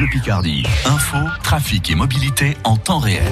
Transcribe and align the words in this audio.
Bleu 0.00 0.08
Picardie. 0.08 0.62
Info, 0.86 1.18
trafic 1.42 1.90
et 1.90 1.94
mobilité 1.94 2.56
en 2.64 2.78
temps 2.78 3.00
réel. 3.00 3.22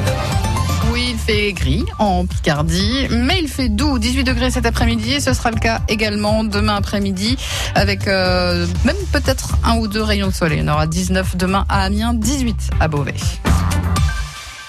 Oui, 0.93 1.13
il 1.13 1.17
fait 1.17 1.55
gris 1.55 1.87
en 1.99 2.27
Picardie, 2.27 3.09
mais 3.09 3.39
il 3.41 3.49
fait 3.49 3.71
doux, 3.71 3.99
18 3.99 4.25
degrés 4.25 4.51
cet 4.51 4.67
après-midi, 4.67 5.15
et 5.15 5.21
ce 5.21 5.33
sera 5.33 5.51
le 5.51 5.59
cas 5.59 5.81
également 5.89 6.45
demain 6.45 6.77
après-midi, 6.77 7.39
avec 7.75 8.07
euh, 8.07 8.67
même 8.85 8.97
peut-être 9.13 9.57
un 9.65 9.79
ou 9.79 9.89
deux 9.89 10.03
rayons 10.03 10.27
de 10.27 10.35
soleil. 10.35 10.61
On 10.63 10.69
aura 10.69 10.87
19 10.87 11.39
demain 11.39 11.65
à 11.71 11.85
Amiens, 11.85 12.13
18 12.13 12.73
à 12.81 12.89
Beauvais. 12.89 13.15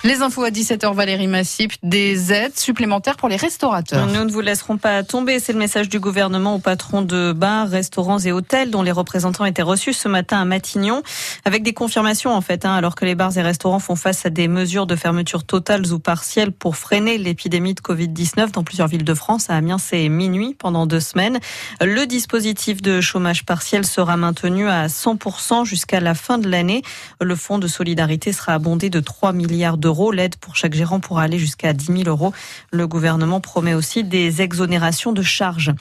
Les 0.05 0.21
infos 0.21 0.45
à 0.45 0.49
17h, 0.49 0.93
Valérie 0.93 1.27
Massip, 1.27 1.73
des 1.83 2.31
aides 2.31 2.57
supplémentaires 2.57 3.17
pour 3.17 3.27
les 3.27 3.35
restaurateurs. 3.35 4.07
Nous 4.07 4.23
ne 4.23 4.31
vous 4.31 4.39
laisserons 4.39 4.77
pas 4.77 5.03
tomber, 5.03 5.39
c'est 5.39 5.51
le 5.51 5.59
message 5.59 5.89
du 5.89 5.99
gouvernement 5.99 6.55
aux 6.55 6.59
patrons 6.59 7.01
de 7.01 7.33
bars, 7.33 7.67
restaurants 7.67 8.17
et 8.19 8.31
hôtels 8.31 8.71
dont 8.71 8.81
les 8.81 8.93
représentants 8.93 9.43
étaient 9.43 9.61
reçus 9.61 9.91
ce 9.91 10.07
matin 10.07 10.39
à 10.39 10.45
Matignon, 10.45 11.03
avec 11.43 11.63
des 11.63 11.73
confirmations 11.73 12.33
en 12.33 12.39
fait, 12.39 12.63
hein, 12.63 12.73
alors 12.73 12.95
que 12.95 13.03
les 13.03 13.13
bars 13.13 13.37
et 13.37 13.41
restaurants 13.41 13.79
font 13.79 13.97
face 13.97 14.25
à 14.25 14.29
des 14.29 14.47
mesures 14.47 14.87
de 14.87 14.95
fermeture 14.95 15.43
totales 15.43 15.91
ou 15.91 15.99
partielles 15.99 16.53
pour 16.53 16.77
freiner 16.77 17.17
l'épidémie 17.17 17.73
de 17.73 17.81
Covid-19 17.81 18.53
dans 18.53 18.63
plusieurs 18.63 18.87
villes 18.87 19.03
de 19.03 19.13
France. 19.13 19.49
À 19.49 19.55
Amiens, 19.55 19.79
c'est 19.79 20.07
minuit 20.07 20.55
pendant 20.57 20.85
deux 20.85 21.01
semaines. 21.01 21.39
Le 21.81 22.05
dispositif 22.05 22.81
de 22.81 23.01
chômage 23.01 23.43
partiel 23.45 23.85
sera 23.85 24.15
maintenu 24.15 24.69
à 24.69 24.87
100% 24.87 25.65
jusqu'à 25.65 25.99
la 25.99 26.13
fin 26.13 26.37
de 26.37 26.47
l'année. 26.47 26.83
Le 27.19 27.35
fonds 27.35 27.59
de 27.59 27.67
solidarité 27.67 28.31
sera 28.31 28.53
abondé 28.53 28.89
de 28.89 29.01
3 29.01 29.33
milliards 29.33 29.75
d'euros 29.75 29.88
L'aide 30.11 30.35
pour 30.35 30.55
chaque 30.55 30.73
gérant 30.73 30.99
pourra 30.99 31.23
aller 31.23 31.39
jusqu'à 31.39 31.73
10 31.73 32.03
000 32.03 32.03
euros. 32.05 32.31
Le 32.71 32.87
gouvernement 32.87 33.41
promet 33.41 33.73
aussi 33.73 34.03
des 34.03 34.41
exonérations 34.41 35.11
de 35.11 35.21
charges. 35.23 35.73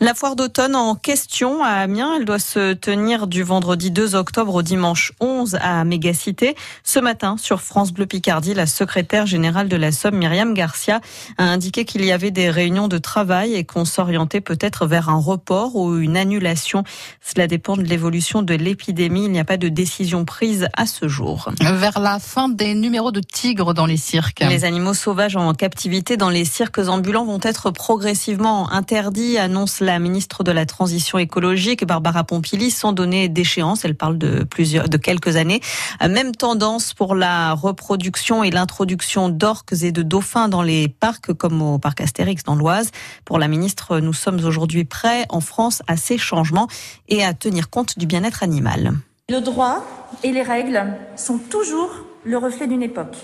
La 0.00 0.14
foire 0.14 0.36
d'automne 0.36 0.76
en 0.76 0.94
question 0.94 1.64
à 1.64 1.70
Amiens, 1.70 2.14
elle 2.16 2.24
doit 2.24 2.38
se 2.38 2.74
tenir 2.74 3.26
du 3.26 3.42
vendredi 3.42 3.90
2 3.90 4.14
octobre 4.14 4.54
au 4.54 4.62
dimanche 4.62 5.12
11 5.20 5.58
à 5.60 5.84
Mégacité. 5.84 6.54
Ce 6.84 7.00
matin, 7.00 7.36
sur 7.38 7.60
France 7.60 7.92
Bleu 7.92 8.06
Picardie, 8.06 8.54
la 8.54 8.66
secrétaire 8.66 9.26
générale 9.26 9.68
de 9.68 9.76
la 9.76 9.90
Somme, 9.90 10.16
Myriam 10.16 10.54
Garcia, 10.54 11.00
a 11.38 11.44
indiqué 11.44 11.84
qu'il 11.84 12.04
y 12.04 12.12
avait 12.12 12.30
des 12.30 12.50
réunions 12.50 12.88
de 12.88 12.98
travail 12.98 13.54
et 13.54 13.64
qu'on 13.64 13.84
s'orientait 13.84 14.40
peut-être 14.40 14.86
vers 14.86 15.08
un 15.08 15.20
report 15.20 15.74
ou 15.74 15.96
une 15.96 16.16
annulation. 16.16 16.84
Cela 17.20 17.48
dépend 17.48 17.76
de 17.76 17.82
l'évolution 17.82 18.42
de 18.42 18.54
l'épidémie. 18.54 19.24
Il 19.24 19.32
n'y 19.32 19.40
a 19.40 19.44
pas 19.44 19.56
de 19.56 19.68
décision 19.68 20.24
prise 20.24 20.68
à 20.76 20.86
ce 20.86 21.08
jour. 21.08 21.50
Vers 21.60 21.98
la 21.98 22.18
fin 22.18 22.48
des 22.48 22.74
numéros 22.74 23.10
de 23.10 23.20
Tigre, 23.20 23.55
dans 23.64 23.86
les 23.86 23.96
cirques. 23.96 24.40
Les 24.40 24.64
animaux 24.64 24.94
sauvages 24.94 25.36
en 25.36 25.52
captivité 25.54 26.16
dans 26.16 26.30
les 26.30 26.44
cirques 26.44 26.78
ambulants 26.78 27.24
vont 27.24 27.40
être 27.42 27.70
progressivement 27.70 28.70
interdits, 28.70 29.38
annonce 29.38 29.80
la 29.80 29.98
ministre 29.98 30.44
de 30.44 30.52
la 30.52 30.66
Transition 30.66 31.18
écologique, 31.18 31.84
Barbara 31.86 32.24
Pompili, 32.24 32.70
sans 32.70 32.92
donner 32.92 33.28
d'échéance. 33.28 33.84
Elle 33.84 33.96
parle 33.96 34.18
de 34.18 34.44
plusieurs, 34.44 34.88
de 34.88 34.96
quelques 34.96 35.36
années. 35.36 35.60
Même 36.00 36.34
tendance 36.34 36.94
pour 36.94 37.14
la 37.14 37.52
reproduction 37.54 38.44
et 38.44 38.50
l'introduction 38.50 39.28
d'orques 39.28 39.82
et 39.82 39.92
de 39.92 40.02
dauphins 40.02 40.48
dans 40.48 40.62
les 40.62 40.88
parcs, 40.88 41.32
comme 41.32 41.62
au 41.62 41.78
parc 41.78 42.00
Astérix 42.00 42.44
dans 42.44 42.54
l'Oise. 42.54 42.90
Pour 43.24 43.38
la 43.38 43.48
ministre, 43.48 43.98
nous 44.00 44.12
sommes 44.12 44.44
aujourd'hui 44.44 44.84
prêts 44.84 45.26
en 45.28 45.40
France 45.40 45.82
à 45.86 45.96
ces 45.96 46.18
changements 46.18 46.68
et 47.08 47.24
à 47.24 47.34
tenir 47.34 47.70
compte 47.70 47.98
du 47.98 48.06
bien-être 48.06 48.42
animal. 48.42 48.94
Le 49.28 49.40
droit 49.40 49.84
et 50.22 50.30
les 50.30 50.42
règles 50.42 50.94
sont 51.16 51.38
toujours 51.38 51.90
le 52.24 52.38
reflet 52.38 52.66
d'une 52.66 52.82
époque. 52.82 53.16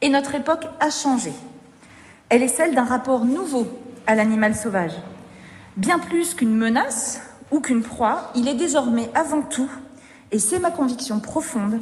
Et 0.00 0.08
notre 0.08 0.34
époque 0.34 0.66
a 0.80 0.90
changé. 0.90 1.32
Elle 2.28 2.42
est 2.42 2.48
celle 2.48 2.74
d'un 2.74 2.84
rapport 2.84 3.24
nouveau 3.24 3.66
à 4.06 4.14
l'animal 4.14 4.54
sauvage. 4.54 4.92
Bien 5.76 5.98
plus 5.98 6.34
qu'une 6.34 6.54
menace 6.54 7.20
ou 7.50 7.60
qu'une 7.60 7.82
proie, 7.82 8.30
il 8.34 8.48
est 8.48 8.54
désormais 8.54 9.10
avant 9.14 9.42
tout, 9.42 9.70
et 10.30 10.38
c'est 10.38 10.58
ma 10.58 10.70
conviction 10.70 11.20
profonde, 11.20 11.80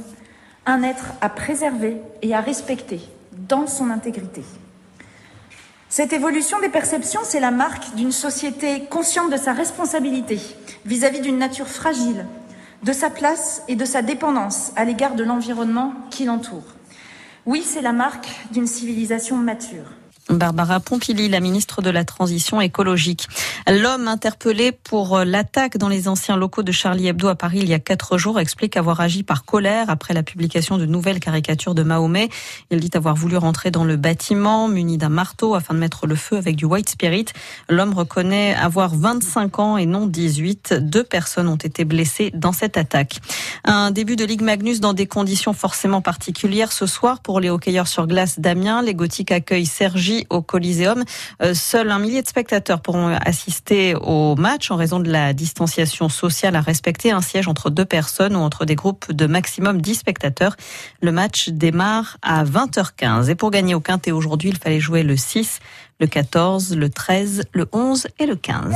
un 0.65 0.83
être 0.83 1.07
à 1.21 1.29
préserver 1.29 2.01
et 2.23 2.35
à 2.35 2.41
respecter 2.41 3.01
dans 3.33 3.67
son 3.67 3.91
intégrité. 3.91 4.43
Cette 5.89 6.13
évolution 6.13 6.61
des 6.61 6.69
perceptions, 6.69 7.21
c'est 7.25 7.41
la 7.41 7.51
marque 7.51 7.95
d'une 7.95 8.13
société 8.13 8.85
consciente 8.91 9.31
de 9.31 9.37
sa 9.37 9.53
responsabilité 9.53 10.41
vis-à-vis 10.85 11.21
d'une 11.21 11.39
nature 11.39 11.69
fragile, 11.69 12.27
de 12.83 12.93
sa 12.93 13.09
place 13.09 13.63
et 13.69 13.77
de 13.77 13.85
sa 13.85 14.03
dépendance 14.03 14.73
à 14.77 14.85
l'égard 14.85 15.15
de 15.15 15.25
l'environnement 15.25 15.93
qui 16.11 16.25
l'entoure. 16.25 16.65
Oui, 17.47 17.63
c'est 17.65 17.81
la 17.83 17.93
marque 17.93 18.29
d'une 18.51 18.67
civilisation 18.67 19.37
mature. 19.37 19.85
Barbara 20.29 20.81
Pompili, 20.81 21.29
la 21.29 21.39
ministre 21.39 21.83
de 21.83 21.91
la 21.91 22.05
Transition 22.05 22.61
écologique. 22.61 23.29
L'homme 23.69 24.07
interpellé 24.07 24.71
pour 24.71 25.19
l'attaque 25.25 25.77
dans 25.77 25.89
les 25.89 26.07
anciens 26.07 26.37
locaux 26.37 26.63
de 26.63 26.71
Charlie 26.71 27.09
Hebdo 27.09 27.27
à 27.27 27.35
Paris 27.35 27.59
il 27.63 27.69
y 27.69 27.75
a 27.75 27.81
quatre 27.81 28.17
jours 28.17 28.39
explique 28.39 28.77
avoir 28.77 29.01
agi 29.01 29.25
par 29.25 29.45
colère 29.45 29.91
après 29.91 30.15
la 30.15 30.23
publication 30.23 30.79
de 30.79 30.87
nouvelles 30.87 31.19
caricatures 31.19 31.75
de 31.75 31.83
Mahomet. 31.83 32.29
Il 32.71 32.79
dit 32.79 32.93
avoir 32.95 33.17
voulu 33.17 33.37
rentrer 33.37 33.73
dans 33.73 33.83
le 33.83 33.97
bâtiment 33.97 34.69
muni 34.69 34.99
d'un 34.99 35.09
marteau 35.09 35.57
afin 35.57 35.75
de 35.75 35.81
mettre 35.81 36.07
le 36.07 36.15
feu 36.15 36.37
avec 36.37 36.55
du 36.55 36.65
white 36.65 36.89
spirit. 36.89 37.25
L'homme 37.69 37.93
reconnaît 37.93 38.55
avoir 38.55 38.95
25 38.95 39.59
ans 39.59 39.77
et 39.77 39.87
non 39.87 40.07
18. 40.07 40.75
Deux 40.75 41.03
personnes 41.03 41.49
ont 41.49 41.57
été 41.57 41.85
blessées 41.85 42.31
dans 42.35 42.53
cette 42.53 42.77
attaque. 42.77 43.19
Un 43.65 43.91
début 43.91 44.15
de 44.15 44.25
Ligue 44.25 44.43
Magnus 44.43 44.79
dans 44.79 44.93
des 44.93 45.09
conditions 45.09 45.55
forcément 45.55 46.03
particulières 46.03 46.71
ce 46.71 46.87
soir 46.87 47.19
pour 47.19 47.41
les 47.41 47.51
hockeyeurs 47.51 47.89
sur 47.89 48.07
glace 48.07 48.39
d'Amiens. 48.39 48.81
Les 48.81 48.95
Gothiques 48.95 49.33
accueillent 49.33 49.67
Sergi 49.67 50.25
au 50.31 50.41
Coliseum. 50.41 51.03
Euh, 51.43 51.53
seul 51.53 51.91
un 51.91 51.99
millier 51.99 52.23
de 52.23 52.29
spectateurs 52.29 52.81
pourront 52.81 53.09
au 54.01 54.37
match 54.37 54.71
en 54.71 54.77
raison 54.77 55.01
de 55.01 55.11
la 55.11 55.33
distanciation 55.33 56.09
sociale 56.09 56.57
à 56.57 56.61
respecter. 56.61 57.11
Un 57.11 57.21
siège 57.21 57.49
entre 57.49 57.71
deux 57.71 57.85
personnes 57.85 58.37
ou 58.37 58.41
entre 58.41 58.65
des 58.65 58.75
groupes 58.75 59.11
de 59.13 59.27
maximum 59.27 59.81
10 59.81 59.97
spectateurs. 59.97 60.57
Le 61.01 61.13
match 61.13 61.49
démarre 61.49 62.19
à 62.23 62.45
20h15. 62.45 63.31
Et 63.31 63.35
pour 63.35 63.51
gagner 63.51 63.75
au 63.75 63.81
Quintet 63.81 64.13
aujourd'hui, 64.13 64.51
il 64.51 64.59
fallait 64.59 64.81
jouer 64.81 65.03
le 65.03 65.17
6, 65.17 65.61
le 66.01 66.07
14, 66.07 66.77
le 66.77 66.89
13, 66.89 67.45
le 67.53 67.67
11 67.73 68.09
et 68.19 68.27
le 68.27 68.37
15. 68.37 68.75